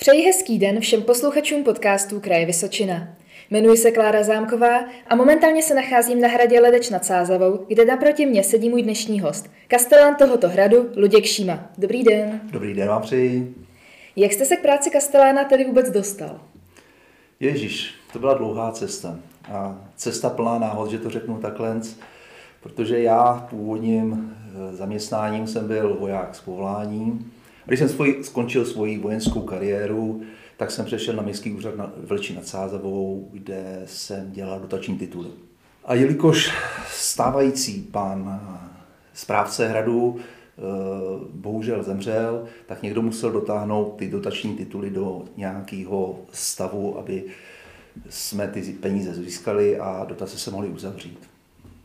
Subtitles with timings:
[0.00, 3.08] Přeji hezký den všem posluchačům podcastů Kraje Vysočina.
[3.50, 8.26] Jmenuji se Klára Zámková a momentálně se nacházím na hradě Ledeč nad Sázavou, kde naproti
[8.26, 11.70] mě sedí můj dnešní host, kastelán tohoto hradu Luděk Šíma.
[11.78, 12.40] Dobrý den.
[12.52, 13.54] Dobrý den vám přeji.
[14.16, 16.40] Jak jste se k práci kastelána tedy vůbec dostal?
[17.40, 19.18] Ježíš, to byla dlouhá cesta.
[19.52, 21.80] A cesta plná náhod, že to řeknu takhle,
[22.62, 24.36] protože já původním
[24.72, 27.32] eh, zaměstnáním jsem byl voják s povoláním.
[27.68, 30.22] Když jsem svoj, skončil svoji vojenskou kariéru,
[30.56, 35.28] tak jsem přešel na městský úřad na Vlčí nad Sázavou, kde jsem dělal dotační tituly.
[35.84, 36.52] A jelikož
[36.90, 38.40] stávající pan
[39.14, 40.62] správce hradu eh,
[41.32, 47.24] bohužel zemřel, tak někdo musel dotáhnout ty dotační tituly do nějakého stavu, aby
[48.08, 51.18] jsme ty peníze získali a dotace se mohly uzavřít.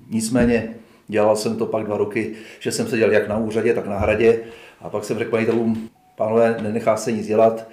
[0.10, 0.76] Nicméně
[1.08, 4.44] dělal jsem to pak dva roky, že jsem seděl jak na úřadě, tak na hradě
[4.84, 7.68] a pak jsem řekl panitelům, pánové, nenechá se nic dělat,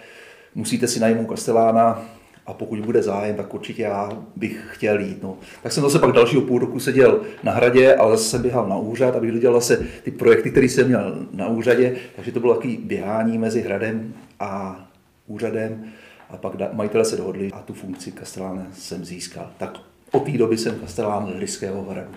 [0.55, 2.03] musíte si najmout kastelána
[2.47, 5.23] a pokud bude zájem, tak určitě já bych chtěl jít.
[5.23, 5.37] No.
[5.63, 8.77] Tak jsem zase pak dalšího půl roku seděl na hradě, ale zase jsem běhal na
[8.77, 12.75] úřad, abych dodělal zase ty projekty, které jsem měl na úřadě, takže to bylo takové
[12.77, 14.81] běhání mezi hradem a
[15.27, 15.85] úřadem
[16.31, 19.51] a pak majitele se dohodli a tu funkci kastelána jsem získal.
[19.59, 19.71] Tak
[20.13, 22.11] od té doby jsem kastelán Liského hradu.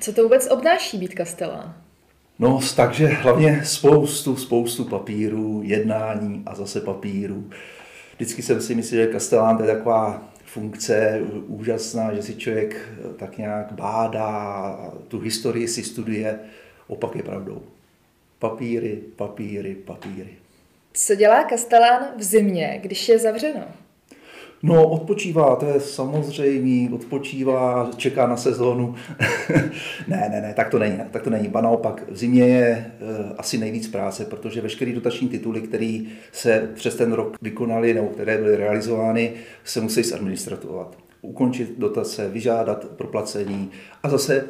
[0.00, 1.74] Co to vůbec obnáší být kastelán?
[2.38, 7.50] No, takže hlavně spoustu, spoustu papírů, jednání a zase papírů.
[8.16, 13.38] Vždycky jsem si myslel, že kastelán to je taková funkce úžasná, že si člověk tak
[13.38, 16.38] nějak bádá, tu historii si studuje.
[16.86, 17.62] Opak je pravdou.
[18.38, 20.30] Papíry, papíry, papíry.
[20.92, 23.64] Co dělá kastelán v zimě, když je zavřeno?
[24.62, 28.94] No, odpočívá, to je samozřejmý, odpočívá, čeká na sezónu.
[30.08, 31.48] ne, ne, ne, tak to není, tak to není.
[31.48, 32.92] Ba naopak, v zimě je e,
[33.38, 36.00] asi nejvíc práce, protože veškeré dotační tituly, které
[36.32, 39.32] se přes ten rok vykonaly nebo které byly realizovány,
[39.64, 40.98] se musí zadministratovat.
[41.22, 43.70] Ukončit dotace, vyžádat proplacení
[44.02, 44.46] a zase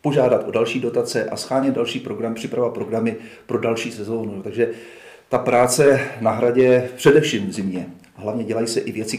[0.00, 4.42] požádat o další dotace a schánět další program, připravovat programy pro další sezónu.
[4.42, 4.70] Takže
[5.28, 9.18] ta práce na hradě především v zimě hlavně dělají se i věci,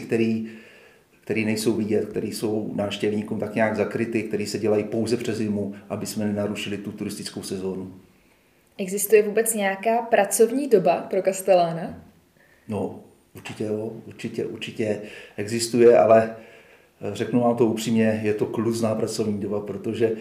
[1.20, 5.74] které nejsou vidět, které jsou návštěvníkům tak nějak zakryty, které se dělají pouze přes zimu,
[5.88, 7.94] aby jsme nenarušili tu turistickou sezónu.
[8.78, 12.02] Existuje vůbec nějaká pracovní doba pro Kastelána?
[12.68, 13.00] No,
[13.34, 15.00] určitě jo, určitě, určitě
[15.36, 16.36] existuje, ale
[17.00, 20.12] eh, řeknu vám to upřímně, je to kluzná pracovní doba, protože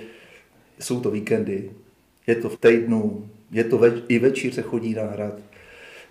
[0.79, 1.71] jsou to víkendy,
[2.27, 5.33] je to v týdnu, je to več, i večír se chodí na hrad,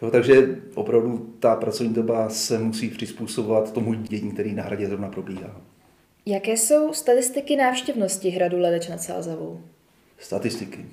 [0.03, 5.09] Jo, takže opravdu ta pracovní doba se musí přizpůsobovat tomu dění, který na hradě zrovna
[5.09, 5.61] probíhá.
[6.27, 9.61] Jaké jsou statistiky návštěvnosti hradu Ledeč nad Sázavou?
[10.19, 10.87] Statistiky.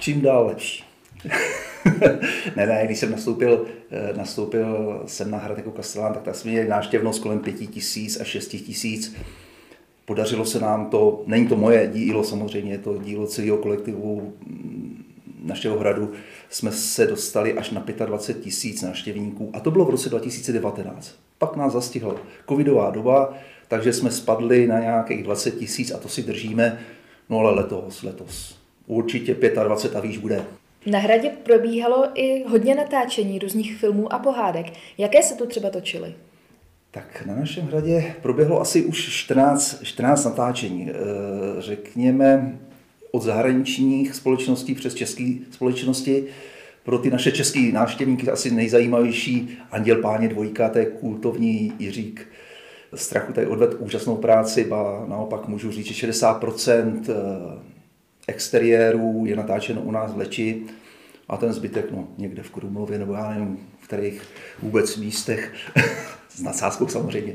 [0.00, 0.84] Čím dál lepší.
[2.56, 6.50] ne, ne, když jsem nastoupil, eh, nastoupil jsem na hrad jako kastelán, tak tam jsme
[6.50, 9.16] měli návštěvnost kolem pěti tisíc a šesti tisíc.
[10.04, 14.32] Podařilo se nám to, není to moje dílo samozřejmě, je to dílo celého kolektivu
[15.44, 16.12] našeho hradu
[16.50, 21.14] jsme se dostali až na 25 tisíc návštěvníků a to bylo v roce 2019.
[21.38, 22.14] Pak nás zastihla
[22.48, 23.34] covidová doba,
[23.68, 26.78] takže jsme spadli na nějakých 20 tisíc a to si držíme,
[27.30, 28.58] no ale letos, letos.
[28.86, 30.44] Určitě 25 a výš bude.
[30.86, 34.66] Na hradě probíhalo i hodně natáčení různých filmů a pohádek.
[34.98, 36.14] Jaké se tu třeba točily?
[36.90, 40.90] Tak na našem hradě proběhlo asi už 14, 14 natáčení.
[40.90, 40.94] E,
[41.58, 42.58] řekněme,
[43.12, 46.24] od zahraničních společností přes české společnosti.
[46.84, 52.26] Pro ty naše české návštěvníky asi nejzajímavější Anděl Páně dvojka, to je kultovní Jiřík
[52.94, 57.58] Strachu tady odved úžasnou práci, ba naopak můžu říct, že 60% eh,
[58.28, 60.62] exteriérů je natáčeno u nás v Leči
[61.28, 64.22] a ten zbytek no, někde v Krumlově nebo já nevím, v kterých
[64.62, 65.52] vůbec místech,
[66.28, 67.34] s nadsázkou samozřejmě.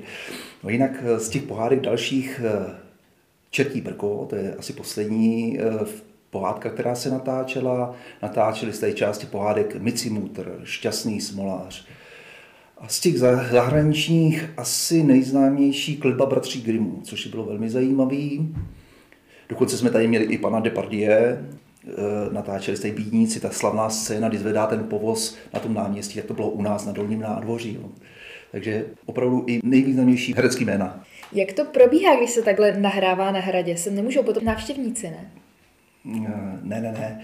[0.63, 2.86] No jinak eh, z těch pohádek dalších eh,
[3.49, 5.85] Čertí brko, to je asi poslední eh,
[6.29, 7.95] pohádka, která se natáčela.
[8.21, 11.87] Natáčeli z té části pohádek Micimutr, Šťastný smolář.
[12.77, 18.55] A z těch zahraničních asi nejznámější Kleba bratří Grimmů, což bylo velmi zajímavý.
[19.49, 21.37] Dokonce jsme tady měli i pana Depardieu, eh,
[22.31, 26.33] natáčeli jste Bídníci, ta slavná scéna, kdy zvedá ten povoz na tom náměstí, jak to
[26.33, 27.79] bylo u nás na Dolním nádvoří.
[28.51, 31.03] Takže opravdu i nejvýznamnější herecký jména.
[31.33, 33.77] Jak to probíhá, když se takhle nahrává na hradě?
[33.77, 35.31] Se nemůžou potom návštěvníci, ne?
[36.63, 37.21] Ne, ne, ne.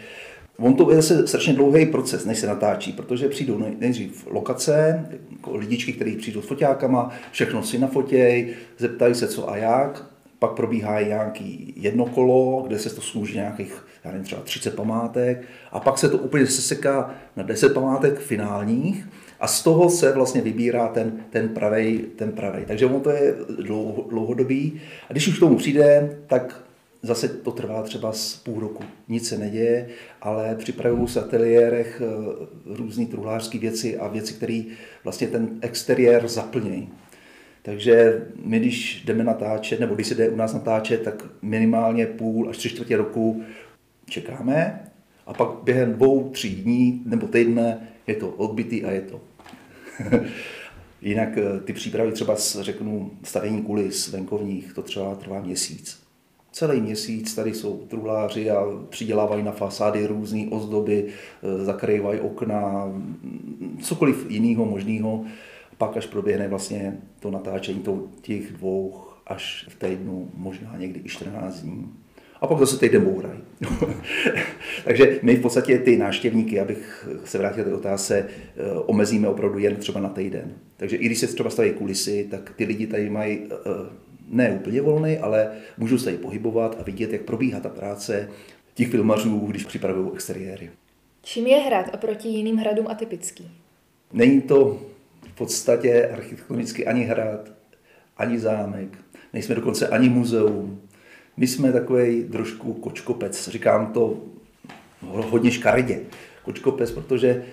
[0.58, 5.58] On to je zase strašně dlouhý proces, než se natáčí, protože přijdou nejdřív lokace, jako
[5.58, 10.06] lidičky, kteří přijdou s foťákama, všechno si nafotěj, zeptají se co a jak,
[10.40, 15.42] pak probíhá nějaký jedno kolo, kde se to služí nějakých, já nevím, třeba 30 památek
[15.72, 19.08] a pak se to úplně seseká na 10 památek finálních
[19.44, 22.66] A z toho se vlastně vybírá ten, ten pravej, ten pravej.
[22.66, 24.82] Takže ono to je dlouho, dlouhodobý.
[25.10, 26.64] A když už k tomu přijde, tak
[27.02, 28.84] zase to trvá třeba z půl roku.
[29.08, 29.88] Nic se neděje,
[30.22, 34.64] ale připravují se ateliérech eh, různé truhlářské věci a věci, které
[35.04, 36.90] vlastně ten exteriér zaplnějí.
[37.62, 42.50] Takže my, když jdeme natáčet, nebo když se jde u nás natáčet, tak minimálně půl
[42.50, 43.44] až tři čtvrtě roku
[44.10, 44.80] čekáme
[45.26, 49.33] a pak během dvou, tří dní nebo týdne je to odbytý a je to.
[51.02, 56.04] Jinak eh, ty přípravy třeba, řeknu, stavění kulis venkovních, to třeba trvá měsíc.
[56.52, 62.92] Celý měsíc tady jsou truhláři a přidělávají na fasády různé ozdoby, eh, zakrývají okna,
[63.82, 65.26] cokoliv jiného možného.
[65.78, 67.84] Pak až proběhne vlastně to natáčení
[68.22, 72.03] těch dvou až v týdnu, možná někdy i 14 dní
[72.44, 73.38] a pak zase týden bouraj.
[74.84, 79.60] Takže my v podstatě ty náštěvníky, abych se vrátil k té otázce, eh, omezíme opravdu
[79.60, 80.54] jen třeba na týden.
[80.78, 83.56] Takže i když se třeba staví kulisy, tak ty lidi tady mají eh,
[84.28, 88.30] ne úplně volný, ale můžou se tady pohybovat a vidět, jak probíhá ta práce
[88.74, 90.70] těch filmařů, když připravují exteriéry.
[91.22, 93.52] Čím je hrad oproti jiným hradům atypický?
[94.14, 94.82] Není to
[95.22, 97.52] v podstatě architektonicky ani hrad,
[98.18, 98.98] ani zámek,
[99.34, 100.82] nejsme dokonce ani muzeum,
[101.38, 104.18] my jsme takový trošku kočkopec, říkám to
[105.02, 106.00] hodně škaredě,
[106.46, 107.44] kočkopec, protože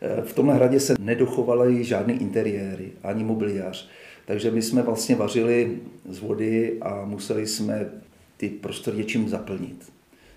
[0.00, 3.88] eh, v tomhle hradě se nedochovaly žádné interiéry, ani mobiliář.
[4.26, 5.78] Takže my jsme vlastně vařili
[6.08, 7.90] z vody a museli jsme
[8.36, 9.92] ty prostory něčím zaplnit.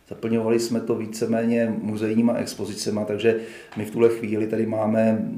[0.09, 3.39] Zaplňovali jsme to víceméně muzejníma expozicema, takže
[3.77, 5.31] my v tuhle chvíli tady máme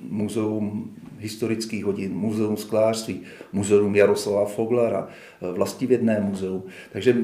[0.00, 3.22] muzeum historických hodin, muzeum sklářství,
[3.52, 5.08] muzeum Jaroslava Foglara,
[5.40, 6.62] vlastivědné muzeum.
[6.92, 7.16] Takže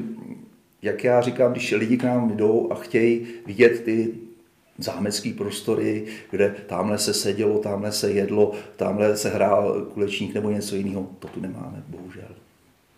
[0.81, 4.13] jak já říkám, když lidi k nám jdou a chtějí vidět ty
[4.77, 10.75] zámecké prostory, kde tamhle se sedělo, tamhle se jedlo, tamhle se hrál kulečník nebo něco
[10.75, 12.27] jiného, to tu nemáme, bohužel.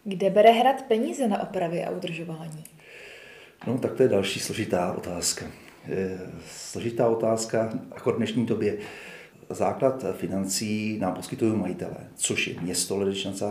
[0.04, 2.64] Kde bere hrad peníze na opravy a udržování?
[3.68, 5.46] No, tak to je další složitá otázka.
[6.48, 8.78] Složitá otázka, jako v dnešní době.
[9.50, 13.42] Základ financí nám poskytují majitele, což je město Ledeč nad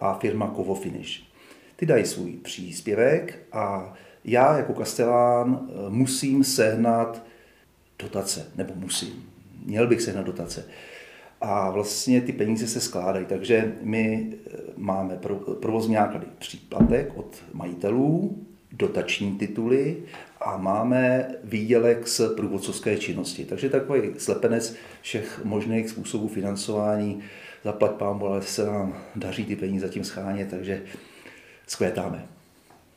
[0.00, 1.22] a firma Kovo Finish.
[1.76, 3.94] Ty dají svůj příspěvek a
[4.24, 7.22] já jako kastelán eh, musím sehnat
[7.98, 9.30] dotace, nebo musím.
[9.64, 10.64] Měl bych sehnat dotace.
[11.40, 15.18] A vlastně ty peníze se skládají, takže my eh, máme
[15.60, 18.38] provozní náklady příplatek od majitelů,
[18.72, 19.96] dotační tituly
[20.40, 23.44] a máme výdělek z průvodcovské činnosti.
[23.44, 27.22] Takže takový slepenec všech možných způsobů financování,
[27.64, 30.82] zaplať pán ale se nám daří ty peníze zatím schánět, takže
[31.66, 32.26] skvětáme.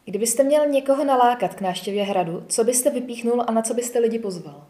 [0.05, 4.19] Kdybyste měl někoho nalákat k návštěvě hradu, co byste vypíchnul a na co byste lidi
[4.19, 4.67] pozval?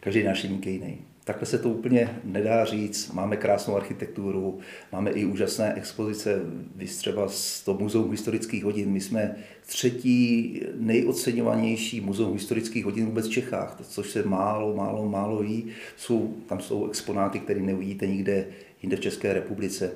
[0.00, 0.98] Každý návštěvník je jiný.
[1.26, 3.12] Takhle se to úplně nedá říct.
[3.12, 4.58] Máme krásnou architekturu,
[4.92, 6.40] máme i úžasné expozice,
[6.76, 8.90] vystřeba z toho muzeum historických hodin.
[8.90, 9.36] My jsme
[9.66, 15.66] třetí nejoceňovanější muzeum historických hodin vůbec v Čechách, což se málo, málo, málo ví.
[15.96, 18.46] Jsou, tam jsou exponáty, které neuvidíte nikde
[18.82, 19.92] jinde v České republice.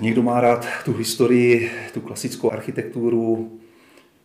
[0.00, 3.60] Někdo má rád tu historii, tu klasickou architekturu,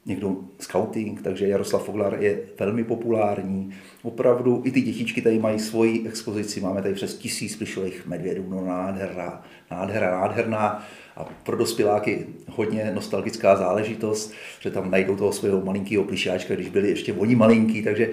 [0.05, 3.71] někdo scouting, takže Jaroslav Foglar je velmi populární.
[4.01, 8.65] Opravdu i ty dětičky tady mají svoji expozici, máme tady přes tisíc plišových medvědů, no
[8.65, 16.03] nádhera, nádhera, nádherná a pro dospěláky hodně nostalgická záležitost, že tam najdou toho svého malinkého
[16.03, 18.09] plišáčka, když byli ještě oni malinký, takže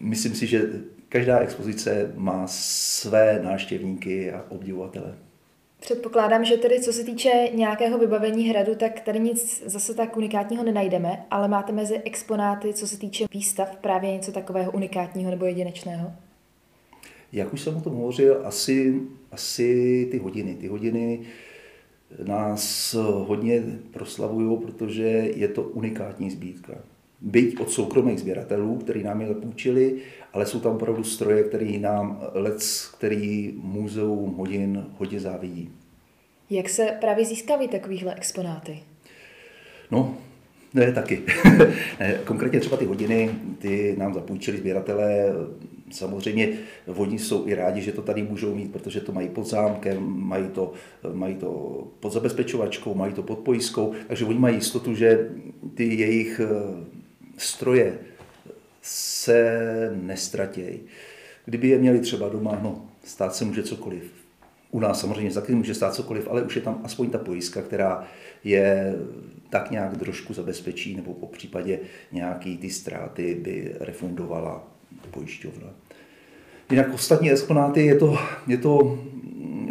[0.00, 0.70] myslím si, že
[1.08, 5.14] každá expozice má své návštěvníky a obdivovatele.
[5.84, 10.64] Předpokládám, že tedy co se týče nějakého vybavení hradu, tak tady nic zase tak unikátního
[10.64, 16.12] nenajdeme, ale máte mezi exponáty, co se týče výstav, právě něco takového unikátního nebo jedinečného?
[17.32, 19.00] Jak už jsem o tom hovořil, asi,
[19.32, 20.54] asi ty hodiny.
[20.54, 21.20] Ty hodiny
[22.24, 22.94] nás
[23.26, 23.62] hodně
[23.92, 25.02] proslavují, protože
[25.34, 26.74] je to unikátní sbírka
[27.20, 29.96] byť od soukromých sběratelů, který nám je zapůjčili,
[30.34, 35.70] ale jsou tam opravdu stroje, který nám lec, který muzeum hodin hodně závidí.
[36.50, 38.78] Jak se právě získávají takovýhle exponáty?
[39.90, 40.16] No,
[40.74, 41.22] ne, taky.
[42.24, 45.32] Konkrétně třeba ty hodiny, ty nám zapůjčili sběratelé.
[45.90, 46.48] Samozřejmě
[46.86, 50.48] vodní jsou i rádi, že to tady můžou mít, protože to mají pod zámkem, mají
[50.48, 50.72] to,
[51.12, 55.30] mají to pod zabezpečovačkou, mají to pod pojistkou, takže oni mají jistotu, že
[55.74, 56.40] ty jejich
[57.36, 57.98] stroje
[58.84, 60.80] se nestratějí.
[61.44, 64.02] Kdyby je měli třeba doma, no, stát se může cokoliv.
[64.70, 68.04] U nás samozřejmě taky může stát cokoliv, ale už je tam aspoň ta pojistka, která
[68.44, 68.94] je
[69.50, 71.78] tak nějak trošku zabezpečí, nebo po případě
[72.12, 74.68] nějaký ty ztráty by refundovala
[75.10, 75.68] pojišťovna.
[76.70, 78.98] Jinak ostatní exponáty je to, je to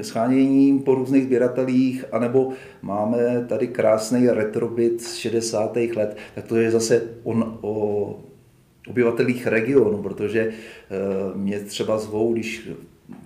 [0.01, 2.51] schánění po různých sběratelích, anebo
[2.81, 5.75] máme tady krásný retrobit z 60.
[5.95, 8.32] let, tak to je zase on, o
[8.87, 10.53] obyvatelích regionu, protože eh,
[11.35, 12.69] mě třeba zvou, když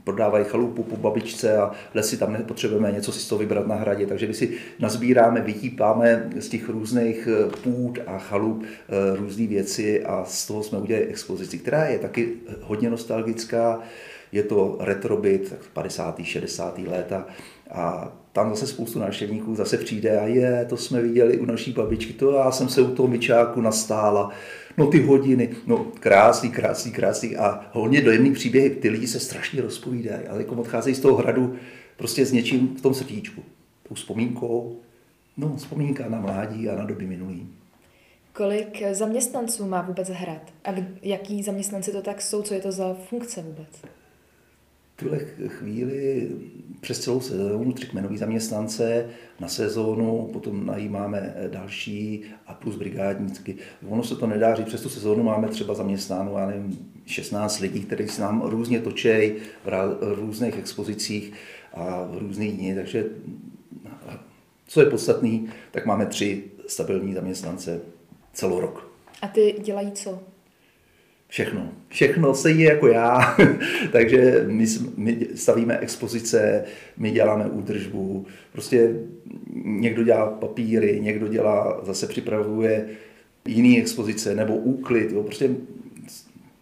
[0.04, 4.08] prodávají chalupu po babičce a lesy tam nepotřebujeme něco si z toho vybrat na hradě,
[4.08, 10.04] takže my si nazbíráme, vytípáme z těch různých eh, půd a chalup eh, různé věci
[10.04, 13.80] a z toho jsme udělali expozici, která je taky hodně nostalgická,
[14.38, 16.20] je to retrobit, 50.
[16.24, 16.78] 60.
[16.78, 17.28] léta
[17.72, 22.14] a tam zase spoustu návštěvníků zase přijde a je, to jsme viděli u naší babičky,
[22.14, 24.30] to já jsem se u toho myčáku nastála,
[24.78, 29.62] no ty hodiny, no krásný, krásný, krásný a hodně dojemný příběhy, ty lidi se strašně
[29.62, 31.56] rozpovídají, ale jako odcházejí z toho hradu
[31.98, 33.44] prostě s něčím v tom srdíčku,
[33.90, 34.80] tou vzpomínkou,
[35.38, 37.48] no vzpomínka na mládí a na doby minulý.
[38.34, 40.42] Kolik zaměstnanců má vůbec hrad?
[40.64, 42.42] A jaký zaměstnanci to tak jsou?
[42.42, 43.82] Co je to za funkce vůbec?
[44.98, 46.30] Tuhle chvíli
[46.80, 53.56] přes celou sezónu tři kmenový zaměstnance na sezónu, potom najímáme další a plus brigádníky.
[53.88, 57.82] Ono se to nedá říct, přes tu sezónu máme třeba zaměstnáno, já nevím, 16 lidí,
[57.82, 59.34] kteří se nám různě točejí
[59.66, 61.34] v různých expozicích
[61.74, 63.06] a v různých dní, takže
[64.68, 67.82] co je podstatný, tak máme tři stabilní zaměstnance
[68.34, 68.92] celou rok.
[69.22, 70.20] A ty dělají co?
[71.28, 71.72] Všechno.
[71.88, 73.38] Všechno stejně jako já.
[73.92, 74.66] Takže my,
[74.98, 76.64] my stavíme expozice,
[76.98, 78.26] my děláme údržbu.
[78.52, 78.96] Prostě
[79.64, 82.86] někdo dělá papíry, někdo dělá, zase připravuje
[83.48, 85.12] jiný expozice nebo úklid.
[85.12, 85.24] Jo.
[85.24, 85.50] Prostě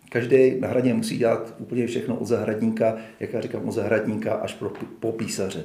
[0.09, 4.53] každý na hradě musí dělat úplně všechno od zahradníka, jak já říkám, od zahradníka až
[4.53, 5.63] pro, po písaře.